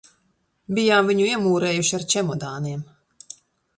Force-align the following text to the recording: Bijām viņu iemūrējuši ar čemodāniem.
Bijām 0.77 1.11
viņu 1.11 1.27
iemūrējuši 1.33 1.99
ar 1.99 2.07
čemodāniem. 2.15 2.83